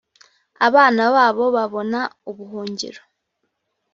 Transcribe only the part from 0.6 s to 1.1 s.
abana